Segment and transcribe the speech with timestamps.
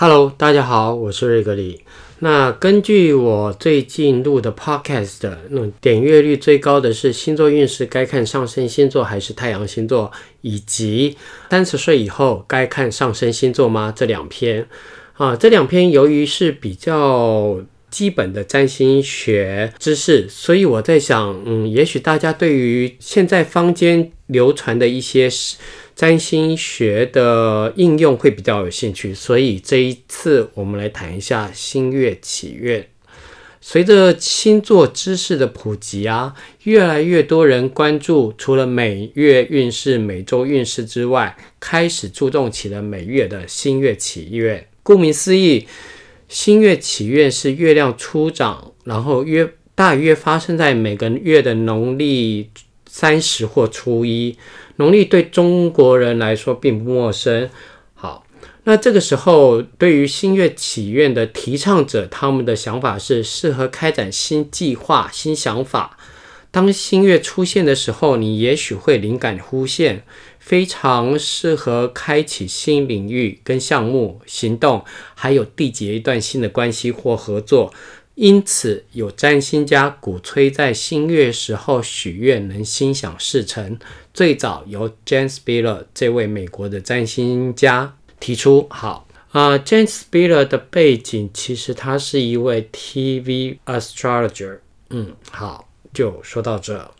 [0.00, 1.80] Hello，大家好，我是瑞格里。
[2.20, 11.16] 那根据我最近录的 Podcast，那点阅率最高的是星座运势该看上升星座还是太阳星座，以及
[11.50, 13.92] 三十岁以后该看上升星座吗？
[13.94, 14.68] 这两篇
[15.14, 17.60] 啊，这两篇由于是比较
[17.90, 25.28] 基本的占星学知识，所以我在想，嗯，也许大家对于现在坊间流传的一些
[25.98, 32.86] 占星学的应用会比较有兴趣，所以这一次我们来谈一下新月祈愿。
[33.60, 44.68] 随着星座知识的普及啊，越来越多人关注除了每月运势、每周运势之外，开始注重起了每月的新月祈愿。
[44.84, 45.66] 顾名思义，
[46.28, 52.50] 新月祈愿是月亮初长，然后约大约发生在每个月的农历
[52.86, 54.36] 三十或初一。
[54.78, 57.48] 农历对中国人来说并不陌生。
[57.94, 58.24] 好，
[58.64, 65.98] 那这个时候，对于新月祈愿的提倡者，他们的想法是适合开展新计划、新想法。
[66.50, 70.02] 当新月出现的时候，你也许会灵感忽现，
[70.38, 77.74] 非常适合开启新领域跟项目行动，还有缔结一段新的关系或合作。
[78.14, 83.78] 因此，有占星家鼓吹在新月时候许愿能心想事成。
[84.18, 88.66] 最早由 James Spiller 这位美国的占星家提出。
[88.68, 94.58] 好啊，呃，James Spiller 的背景其实他是一位 TV astrologer。
[94.90, 96.90] 嗯，好，就说到这。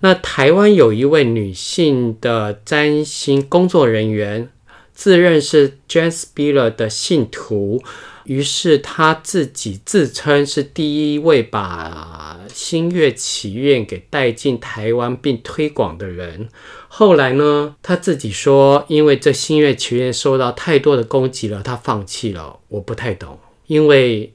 [0.00, 4.48] 那台湾有一位女性的占星工作人员，
[4.94, 7.82] 自认是 James Spiller 的信徒。
[8.26, 16.48] 于是他自己自称是第一位把新月祈愿给带进台湾并推广的人。
[16.88, 22.58] 后来呢，他自己说，因为这新月祈愿受到太多的攻击了，他放弃了。
[22.68, 24.32] 我不太懂，因为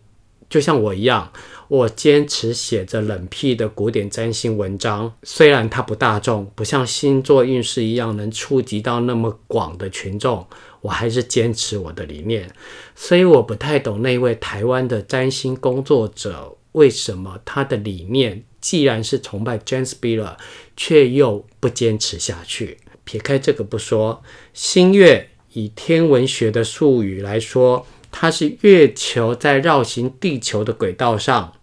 [0.49, 1.31] 就像我一样，
[1.71, 10.45] 我坚持写着冷僻的古典占星文章，虽然它不大众，不像星座运势一样能触及到那么广的群众。
[10.81, 12.53] 我还是坚持我的理念，
[12.93, 20.35] 所以我不太懂那位台湾的占星工作者为什么他的理念既然是崇拜 James Spiller，
[20.75, 22.79] 却又不坚持下去。
[23.05, 24.21] 撇开这个不说，
[24.53, 31.53] 新月以天文学的术语来说，它是月球在绕行地球的轨道上，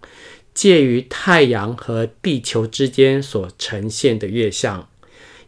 [0.59, 4.89] 介于太阳和地球之间所呈现的月相，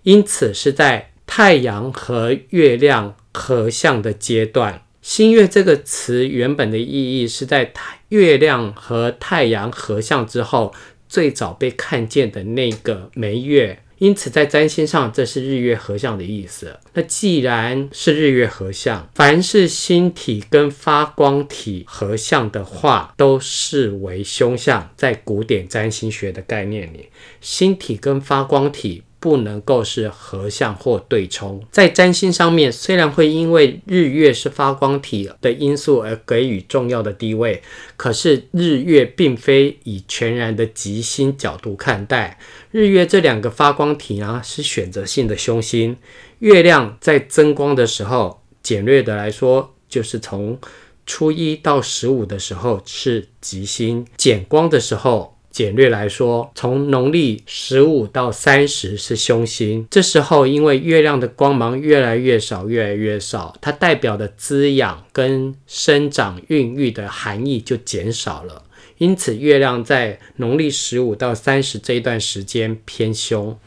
[0.05, 3.17] 因此是在太阳和月亮。
[3.33, 10.75] 合相的阶段，新月这个词原本的意义是在太月亮和太阳合相之后，
[11.09, 13.85] 最早被看见的那个眉月。
[14.01, 16.79] 因此，在占星上，这是日月合相的意思。
[16.95, 24.91] 那既然是日月合相，凡是星体跟发光体合相的话，都视为凶相。
[24.97, 27.11] 在古典占星学的概念里，
[27.43, 29.03] 星体跟发光体。
[29.21, 31.63] 不能够是合相或对冲。
[31.71, 37.63] 在占星上面，虽然会因为日月是发光体的因素而给予重要的地位，
[37.99, 42.39] 可是日月并非以全然的吉星角度看待。
[42.71, 45.97] 日月这两个发光体呢，是选择性的凶星。
[46.39, 50.59] 月亮在增光的时候，简略的来说，就是从
[51.05, 55.37] 初一到十五的时候是吉星；减光的时候。
[55.51, 59.87] 简略来说，从农历十五到三十是凶星。
[59.91, 68.63] 这时候，因为月亮的光芒越来越少，越来越少，它代表的滋养跟生长、孕育的含义就减少了。
[68.99, 73.59] 因此，月亮在农历十五到三十这一段时间偏凶。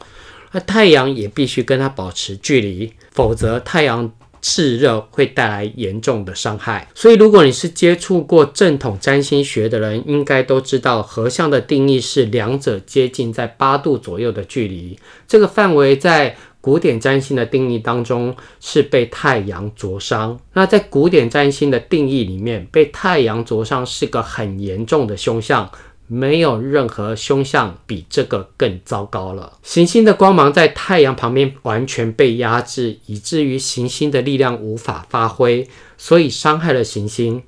[0.52, 4.12] 而太阳也必须跟它保持距离，否则太阳。
[4.44, 14.98] 炽热会带来严重的伤害，所以如果你是接触过正统占星学的人，应该都知道合相的定义是两者接近在八度左右的距离。
[15.26, 20.38] 这个范围在古典占星的定义当中是被太阳灼伤。
[20.52, 25.70] 那在古典占星的定义里面，被太阳灼伤是个很严重的凶相。
[26.06, 29.58] 没有任何凶相比这个更糟糕了。
[29.62, 37.42] 行星的光芒在太阳旁边完全被压制，以至于行星的力量无法发挥，所以伤害了行星。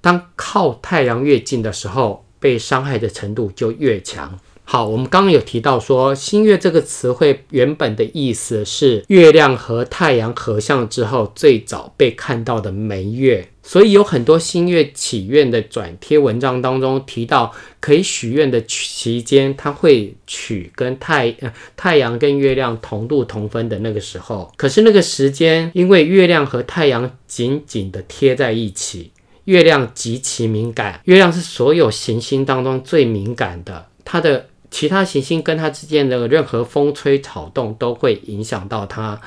[0.00, 4.38] 当靠太阳越近的时候，被伤害的程度就越强。
[4.64, 24.52] 好，我们刚刚有提到说，新月这个词汇原本的意思是月亮和太阳合相之后最早被看到的眉月，所以有很多新月祈愿的转贴文章当中提到，可以许愿的期间，它会取跟太呃太阳跟月亮同度同分的那个时候。
[24.56, 29.12] 可是那个时间，因为月亮和太阳紧紧的贴在一起。
[29.44, 39.20] 月亮极其敏感，月亮是所有行星当中最敏感的，它的其他行星跟它之间的任何风吹草动都会影响到它，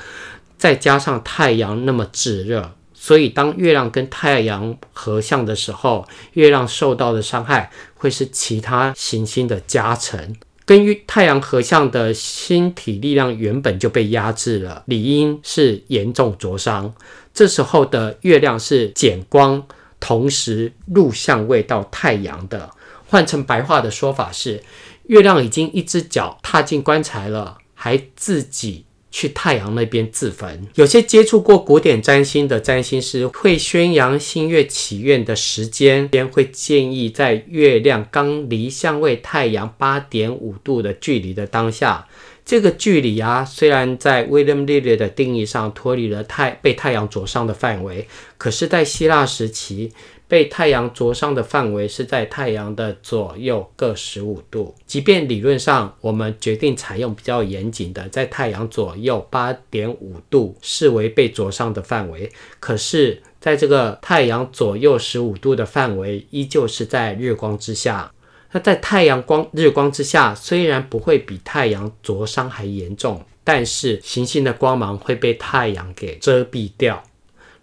[0.56, 2.72] 再加上太阳那么炙热，
[3.06, 10.34] 所以当月亮跟太阳合相的时候，月亮受到的伤害会是其他行星的加成。
[10.64, 16.92] 跟月太阳合相的星体力量原本就被压制了，理应是严重灼伤。
[17.32, 19.64] 这时候的月亮是减光，
[20.00, 22.68] 同时入相位到太阳的。
[23.06, 24.64] 换成白话的说法是，
[25.04, 28.85] 月亮已经一只脚踏进棺材了，还自己。
[29.10, 30.66] 去太阳那边自焚。
[30.74, 42.06] 有些接触过古典占星的占星师会宣扬新月祈愿的时间，便会建议在月亮刚离相位太阳八点五度的距离的当下。
[42.46, 48.08] 这个距离啊，虽然在 William Lilly 的定义上脱离了太被太阳灼伤的范围，
[48.38, 49.92] 可是，在希腊时期。
[50.28, 54.74] 被太阳灼伤的范围是在太阳的左右各十五度。
[54.84, 62.28] 即便理论上我们决定采用比较严谨的，在太阳左右八点五度视为被灼伤的范围，
[62.58, 68.10] 可是在这个太阳左右十五度的范围，依旧是在日光之下。
[68.52, 77.02] 那在太阳光日光之下，虽然不会比太阳灼伤还严重，但是行星的光芒会被太阳给遮蔽掉。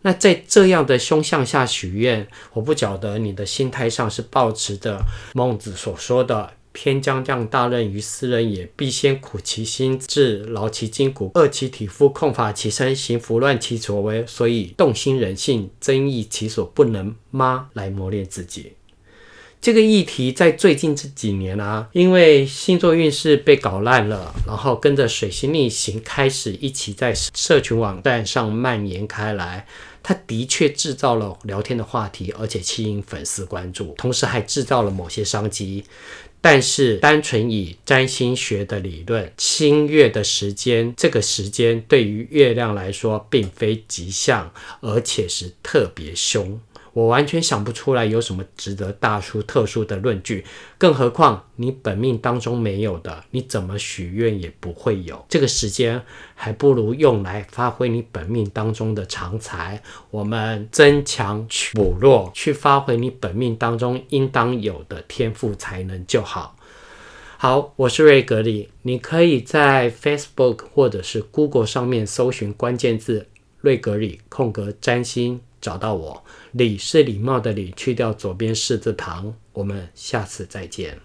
[0.01, 5.00] 那在这样的凶相下许愿，我不晓得你的心态上是抱持着
[5.33, 17.69] 孟子所说的“偏将降大任于斯人也，必先苦其心志，劳其筋骨，饿其体肤，空乏其身，行拂乱其所为，所以动心忍性，增益其所不能吗？
[17.71, 18.74] 来磨练自己。
[19.63, 29.65] 这个议题在最近这几年啊，因为星座运势被搞烂了，然后跟着水星逆行开始一起在社群网站上蔓延开来。
[30.04, 35.86] 它的确制造了聊天的话题，而且吸引粉丝关注，同时还制造了某些商机。
[36.42, 44.51] 但是，单纯以占星学的理论，新月的时间，这个时间对于月亮来说并非吉祥，
[44.81, 46.59] 而且是特别凶。
[46.94, 50.45] 我完全想不出来有什么值得大书特书的论据，
[50.78, 55.25] 更何况你本命当中没有的，你怎么许愿也不会有。
[55.28, 56.00] 这个时间
[56.36, 59.81] 还不如用来发挥你本命当中的长才，
[60.12, 66.56] 我们增强去补弱，去发挥你本命当中应当有的天赋才能就好。
[67.38, 73.28] 好，我是瑞格里，你可以在 Facebook 或者是 Google 上面搜寻关键字
[73.60, 75.42] “瑞格里空格占星”。
[75.63, 76.21] 找到我，
[76.51, 79.33] 礼是礼貌的礼，去掉左边士字旁。
[79.54, 81.00] 我们下次再见。